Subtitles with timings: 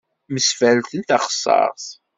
[0.31, 1.87] Mmesfalten taxessaṛt.